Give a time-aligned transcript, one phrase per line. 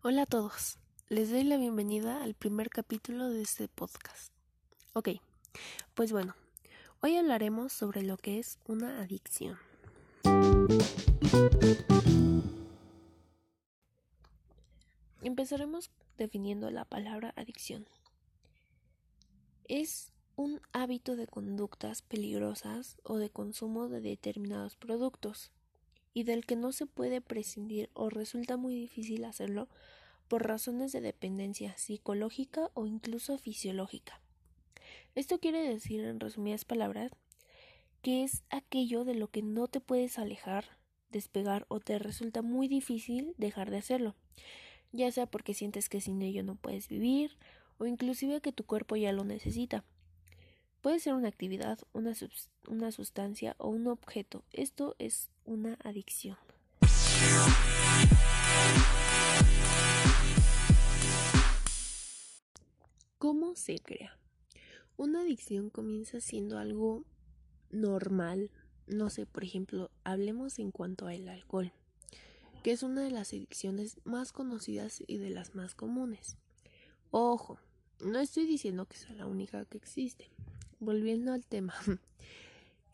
[0.00, 0.78] Hola a todos,
[1.08, 4.32] les doy la bienvenida al primer capítulo de este podcast.
[4.92, 5.08] Ok,
[5.94, 6.36] pues bueno,
[7.00, 9.58] hoy hablaremos sobre lo que es una adicción.
[15.20, 17.84] Empezaremos definiendo la palabra adicción.
[19.64, 25.50] Es un hábito de conductas peligrosas o de consumo de determinados productos
[26.14, 29.68] y del que no se puede prescindir o resulta muy difícil hacerlo
[30.28, 34.20] por razones de dependencia psicológica o incluso fisiológica.
[35.14, 37.12] Esto quiere decir, en resumidas palabras,
[38.02, 40.64] que es aquello de lo que no te puedes alejar,
[41.10, 44.14] despegar o te resulta muy difícil dejar de hacerlo,
[44.92, 47.36] ya sea porque sientes que sin ello no puedes vivir
[47.78, 49.84] o inclusive que tu cuerpo ya lo necesita.
[50.80, 52.14] Puede ser una actividad, una,
[52.68, 54.44] una sustancia o un objeto.
[54.52, 56.36] Esto es una adicción.
[63.18, 64.16] ¿Cómo se crea?
[64.96, 67.04] Una adicción comienza siendo algo
[67.70, 68.52] normal.
[68.86, 71.72] No sé, por ejemplo, hablemos en cuanto al alcohol,
[72.62, 76.36] que es una de las adicciones más conocidas y de las más comunes.
[77.10, 77.58] Ojo,
[78.00, 80.30] no estoy diciendo que sea la única que existe.
[80.80, 81.74] Volviendo al tema.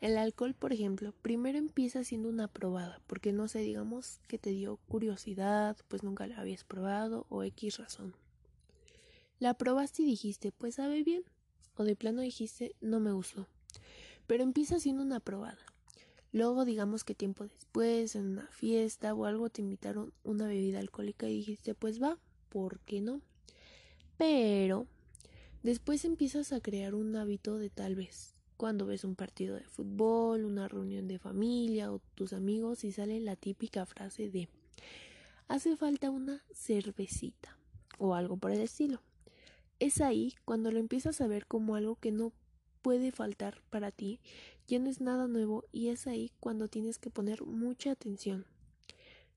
[0.00, 4.50] El alcohol, por ejemplo, primero empieza siendo una probada, porque no sé, digamos que te
[4.50, 8.14] dio curiosidad, pues nunca la habías probado o X razón.
[9.38, 11.24] La probaste y dijiste, pues sabe bien,
[11.76, 13.46] o de plano dijiste, no me gustó.
[14.26, 15.58] Pero empieza siendo una probada.
[16.32, 21.28] Luego, digamos que tiempo después, en una fiesta o algo, te invitaron una bebida alcohólica
[21.28, 22.18] y dijiste, pues va,
[22.48, 23.20] ¿por qué no?
[24.16, 24.86] Pero
[25.64, 30.44] después empiezas a crear un hábito de tal vez cuando ves un partido de fútbol,
[30.44, 34.48] una reunión de familia o tus amigos y sale la típica frase de
[35.48, 37.58] hace falta una cervecita
[37.98, 39.00] o algo por el estilo.
[39.80, 42.32] Es ahí cuando lo empiezas a ver como algo que no
[42.82, 44.20] puede faltar para ti,
[44.68, 48.44] ya no es nada nuevo y es ahí cuando tienes que poner mucha atención.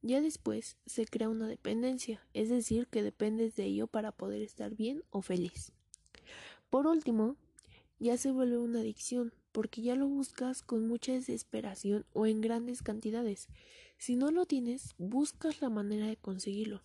[0.02, 4.76] Ya después se crea una dependencia, es decir, que dependes de ello para poder estar
[4.76, 5.74] bien o feliz.
[6.70, 7.38] Por último,
[8.00, 12.84] ya se vuelve una adicción, porque ya lo buscas con mucha desesperación o en grandes
[12.84, 13.48] cantidades.
[13.98, 16.84] Si no lo tienes, buscas la manera de conseguirlo,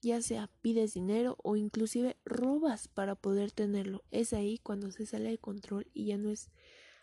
[0.00, 4.04] ya sea pides dinero o inclusive robas para poder tenerlo.
[4.10, 6.50] Es ahí cuando se sale de control y ya no es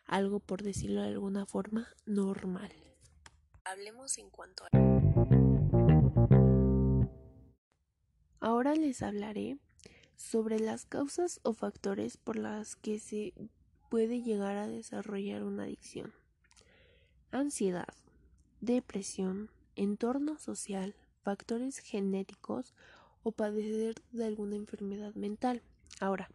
[0.06, 2.72] algo, por decirlo de alguna forma, normal.
[3.66, 4.70] Hablemos en cuanto a...
[8.40, 9.58] Ahora les hablaré
[10.16, 13.34] sobre las causas o factores por las que se
[13.90, 16.14] puede llegar a desarrollar una adicción.
[17.32, 17.94] Ansiedad,
[18.62, 22.74] depresión, entorno social, factores genéticos
[23.24, 25.62] o padecer de alguna enfermedad mental.
[26.00, 26.30] Ahora,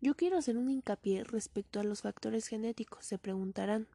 [0.00, 3.06] yo quiero hacer un hincapié respecto a los factores genéticos.
[3.06, 3.88] Se preguntarán,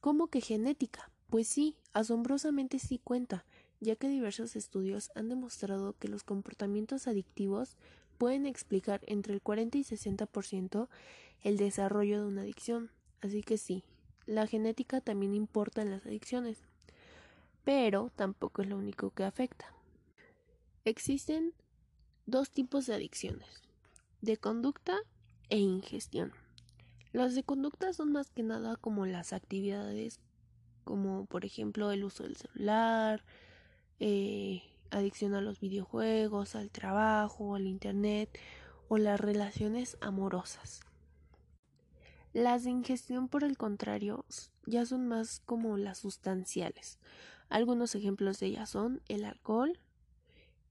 [0.00, 1.10] ¿cómo que genética?
[1.28, 3.44] Pues sí, asombrosamente sí cuenta,
[3.80, 7.76] ya que diversos estudios han demostrado que los comportamientos adictivos
[8.14, 10.88] pueden explicar entre el 40 y 60%
[11.42, 12.90] el desarrollo de una adicción.
[13.20, 13.84] Así que sí,
[14.26, 16.58] la genética también importa en las adicciones,
[17.64, 19.72] pero tampoco es lo único que afecta.
[20.84, 21.52] Existen
[22.26, 23.62] dos tipos de adicciones,
[24.20, 24.96] de conducta
[25.48, 26.32] e ingestión.
[27.12, 30.20] Las de conducta son más que nada como las actividades
[30.84, 33.24] como por ejemplo el uso del celular,
[34.00, 34.62] eh,
[34.94, 38.38] adicción a los videojuegos, al trabajo, al internet
[38.88, 40.80] o las relaciones amorosas.
[42.32, 44.24] Las de ingestión, por el contrario,
[44.66, 46.98] ya son más como las sustanciales.
[47.48, 49.78] Algunos ejemplos de ellas son el alcohol,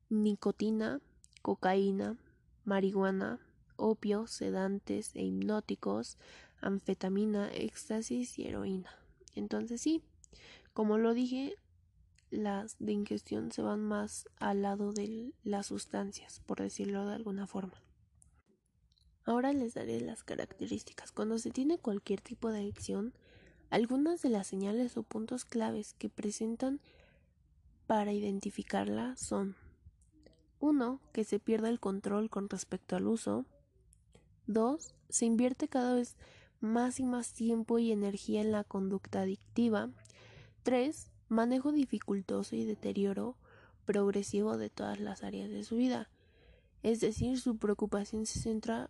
[0.10, 1.00] nicotina,
[1.42, 2.18] cocaína,
[2.66, 3.40] marihuana,
[3.78, 6.18] opio, sedantes e hipnóticos,
[6.62, 8.90] anfetamina, éxtasis y heroína.
[9.36, 10.02] Entonces sí,
[10.74, 11.56] como lo dije,
[12.34, 17.48] las de ingestión se van más al lado de las sustancias, por decirlo de alguna
[17.48, 17.82] forma.
[19.26, 21.12] Ahora les daré las características.
[21.12, 23.14] Cuando se tiene cualquier tipo de adicción,
[23.70, 26.82] algunas de las señales o puntos claves que presentan
[27.88, 29.56] para identificarla son
[30.60, 31.00] 1.
[31.14, 33.46] Que se pierda el control con respecto al uso.
[34.48, 34.96] 2.
[35.10, 36.16] Se invierte cada vez
[36.60, 39.90] más y más tiempo y energía en la conducta adictiva.
[40.64, 43.36] 3 manejo dificultoso y deterioro
[43.86, 46.10] progresivo de todas las áreas de su vida.
[46.84, 48.90] Es decir, su preocupación se centra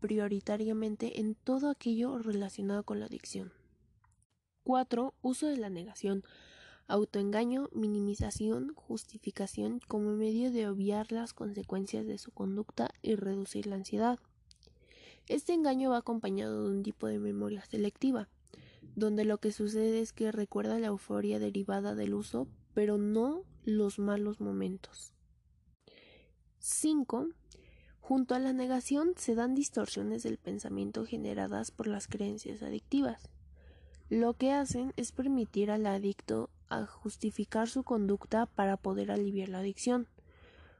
[0.00, 3.52] prioritariamente en todo aquello relacionado con la adicción.
[4.64, 5.14] 4.
[5.22, 6.24] Uso de la negación.
[6.88, 13.76] autoengaño, minimización, justificación como medio de obviar las consecuencias de su conducta y reducir la
[13.76, 14.18] ansiedad.
[15.28, 18.28] Este engaño va acompañado de un tipo de memoria selectiva,
[18.94, 23.98] donde lo que sucede es que recuerda la euforia derivada del uso, pero no los
[23.98, 25.12] malos momentos.
[26.58, 27.28] 5.
[28.00, 33.30] Junto a la negación se dan distorsiones del pensamiento generadas por las creencias adictivas.
[34.10, 39.60] Lo que hacen es permitir al adicto a justificar su conducta para poder aliviar la
[39.60, 40.08] adicción.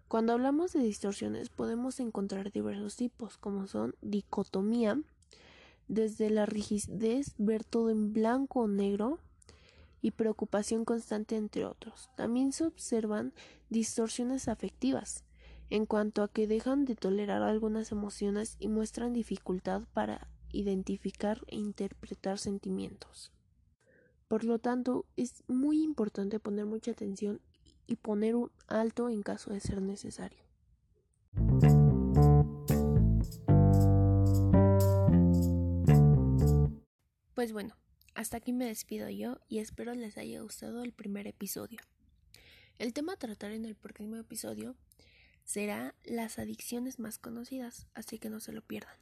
[0.08, 5.00] Cuando hablamos de distorsiones podemos encontrar diversos tipos, como son dicotomía,
[5.88, 9.18] desde la rigidez, ver todo en blanco o negro,
[10.02, 12.10] y preocupación constante, entre otros.
[12.16, 13.32] También se observan
[13.70, 15.24] distorsiones afectivas,
[15.70, 21.56] en cuanto a que dejan de tolerar algunas emociones y muestran dificultad para identificar e
[21.56, 23.32] interpretar sentimientos.
[24.28, 27.40] Por lo tanto, es muy importante poner mucha atención
[27.86, 30.42] y poner un alto en caso de ser necesario.
[37.42, 37.74] Pues bueno,
[38.14, 41.80] hasta aquí me despido yo y espero les haya gustado el primer episodio.
[42.78, 44.76] El tema a tratar en el próximo episodio
[45.42, 49.01] será las adicciones más conocidas, así que no se lo pierdan.